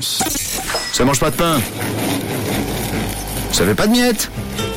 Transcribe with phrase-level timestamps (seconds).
[0.00, 1.60] Ça mange pas de pain.
[3.50, 4.30] Ça fait pas de miettes.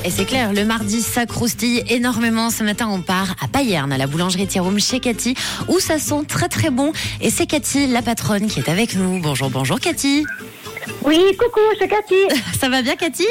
[0.04, 2.50] Et c'est clair, le mardi, ça croustille énormément.
[2.50, 5.36] Ce matin, on part à Payerne, à la boulangerie Thieroum chez Cathy,
[5.68, 6.92] où ça sent très très bon.
[7.22, 9.20] Et c'est Cathy, la patronne, qui est avec nous.
[9.20, 10.26] Bonjour, bonjour Cathy.
[11.04, 12.16] Oui, coucou, c'est Cathy.
[12.60, 13.28] Ça va bien Cathy?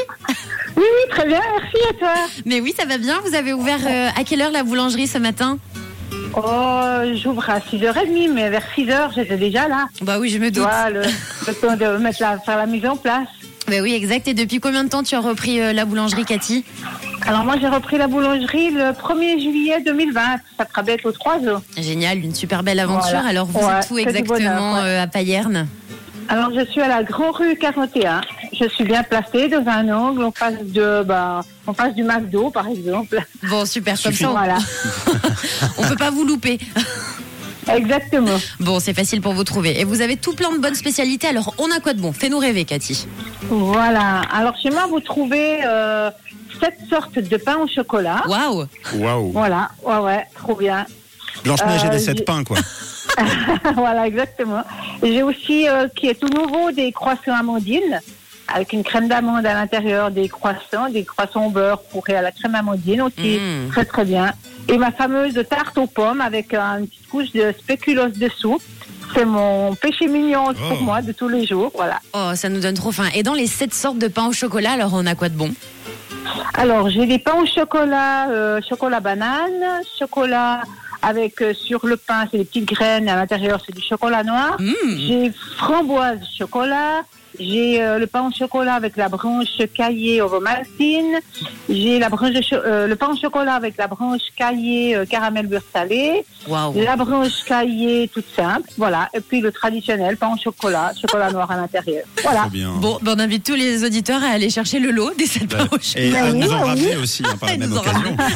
[0.76, 2.14] Oui, oui, très bien, merci à toi.
[2.46, 3.20] Mais oui, ça va bien.
[3.26, 5.58] Vous avez ouvert euh, à quelle heure la boulangerie ce matin?
[6.36, 6.82] Oh,
[7.14, 9.86] j'ouvre à 6h30, mais vers 6h, j'étais déjà là.
[10.02, 10.62] Bah oui, je me doute.
[10.62, 13.26] vois, le, le temps de mettre la, faire la mise en place.
[13.68, 14.26] Bah oui, exact.
[14.28, 16.64] Et depuis combien de temps tu as repris euh, la boulangerie Cathy?
[17.26, 20.20] Alors moi, j'ai repris la boulangerie le 1er juillet 2020.
[20.58, 21.62] Ça fera bientôt 3 ans.
[21.76, 23.10] Génial, une super belle aventure.
[23.10, 23.28] Voilà.
[23.28, 24.88] Alors vous Ouais, êtes où exactement bonheur, ouais.
[24.88, 25.66] euh, à Payerne?
[26.28, 28.20] Alors, je suis à la Grand Rue 41.
[28.60, 30.22] Je suis bien placée dans un angle.
[30.24, 33.18] On passe de, bah, on passe du McDo, par exemple.
[33.48, 34.58] Bon, super, comme ça, on- Voilà.
[35.78, 36.58] on peut pas vous louper.
[37.72, 38.38] Exactement.
[38.58, 39.80] Bon, c'est facile pour vous trouver.
[39.80, 41.28] Et vous avez tout plein de bonnes spécialités.
[41.28, 42.12] Alors, on a quoi de bon?
[42.12, 43.06] Fais-nous rêver, Cathy.
[43.48, 44.22] Voilà.
[44.32, 46.10] Alors, chez moi, vous trouvez euh,
[46.60, 48.22] sept sortes de pain au chocolat.
[48.28, 49.32] Waouh Waouh.
[49.32, 49.70] Voilà.
[49.84, 50.24] Ouais, ouais.
[50.34, 50.84] Trop bien.
[51.44, 52.56] Blanche-Neige et Euh, les j'ai- sept pains, quoi.
[53.76, 54.62] voilà, exactement.
[55.02, 58.00] J'ai aussi, euh, qui est tout nouveau, des croissants amandines,
[58.54, 62.32] avec une crème d'amande à l'intérieur, des croissants, des croissants au beurre fourrés à la
[62.32, 63.68] crème amandine aussi, Mm.
[63.70, 64.32] très très bien.
[64.68, 68.58] Et ma fameuse tarte aux pommes avec une petite couche de spéculoos dessous.
[69.14, 70.84] C'est mon péché mignon pour Oh.
[70.84, 71.98] moi de tous les jours, voilà.
[72.12, 73.08] Oh, ça nous donne trop faim.
[73.14, 75.50] Et dans les sept sortes de pain au chocolat, alors on a quoi de bon?
[76.54, 80.60] Alors, j'ai des pains au chocolat, euh, chocolat banane, chocolat
[81.02, 84.56] avec euh, sur le pain, c'est des petites graines, à l'intérieur, c'est du chocolat noir.
[84.60, 84.96] Mm.
[84.98, 87.02] J'ai framboise chocolat.
[87.40, 91.18] J'ai euh, le pain au chocolat avec la branche caillée ovomaltine.
[91.70, 95.46] J'ai la branche de euh, le pain au chocolat avec la branche caillée euh, caramel
[95.46, 96.24] beurre salé.
[96.46, 99.08] Waouh La branche caillée toute simple, voilà.
[99.14, 102.04] Et puis le traditionnel pain au chocolat, chocolat noir à l'intérieur.
[102.22, 102.40] Voilà.
[102.42, 102.72] Très bien.
[102.72, 105.66] Bon, ben, on invite tous les auditeurs à aller chercher le lot des sept pains
[105.72, 106.06] au chocolat.
[106.06, 106.68] Et Bah à oui, nous en oui.
[106.68, 108.16] ramener aussi, hein, par la Ils même nous en occasion.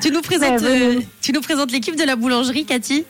[0.00, 1.06] Tu nous présentes, Ouais, euh, oui.
[1.22, 3.04] tu nous présentes l'équipe de la boulangerie, Cathy?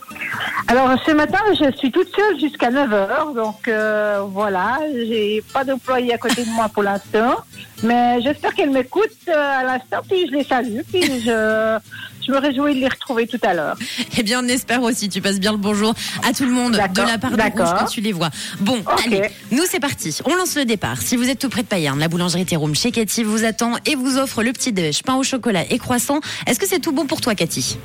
[0.68, 6.14] Alors ce matin, je suis toute seule jusqu'à 9h, donc euh, voilà, j'ai pas d'employé
[6.14, 7.36] à côté de moi pour l'instant,
[7.82, 11.78] mais j'espère qu'elle m'écoute euh, à l'instant, puis je les salue, puis je,
[12.24, 13.76] je me réjouis de les retrouver tout à l'heure.
[14.16, 15.08] Eh bien, on espère aussi.
[15.08, 15.94] Tu passes bien le bonjour
[16.28, 17.42] à tout le monde de la part de.
[17.42, 18.30] Rouge quand tu les vois.
[18.60, 20.16] Bon, allez, nous c'est parti.
[20.24, 21.00] On lance le départ.
[21.02, 23.96] Si vous êtes tout près de Payerne, la boulangerie Théroum chez Cathy vous attend et
[23.96, 26.20] vous offre le petit déj, pain au chocolat et croissant.
[26.46, 27.78] Est-ce que c'est tout bon pour toi, Cathy?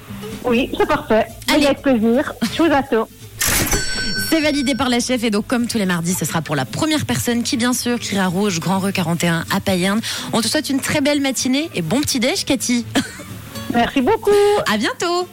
[0.44, 1.25] Oui, c'est parfait.
[1.53, 1.66] Allez.
[1.66, 2.34] Avec plaisir.
[2.53, 3.07] Je vous attends.
[4.29, 6.66] C'est validé par la chef et donc comme tous les mardis, ce sera pour la
[6.66, 10.01] première personne qui bien sûr criera rouge Grand Rue 41 à Payerne.
[10.34, 12.85] On te souhaite une très belle matinée et bon petit déj, Cathy.
[13.73, 14.31] Merci beaucoup.
[14.72, 15.28] À bientôt.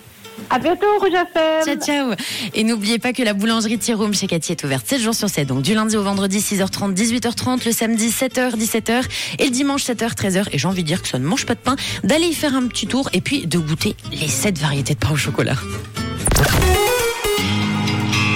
[0.53, 1.65] À bientôt, Rouge FM.
[1.65, 2.15] Ciao, ciao.
[2.53, 5.49] Et n'oubliez pas que la boulangerie Tiroum chez Cathy est ouverte 7 jours sur 7.
[5.49, 9.03] Donc du lundi au vendredi 6h30, 18h30, le samedi 7h, 17h
[9.39, 10.49] et le dimanche 7h, 13h.
[10.53, 12.55] Et j'ai envie de dire que ça ne mange pas de pain, d'aller y faire
[12.55, 15.57] un petit tour et puis de goûter les 7 variétés de pain au chocolat.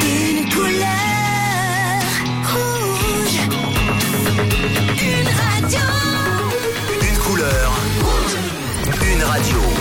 [0.03, 0.87] Une couleur
[2.54, 3.41] rouge.
[5.03, 5.28] Une
[5.60, 5.81] radio.
[7.03, 7.72] Une couleur,
[9.03, 9.75] une radio.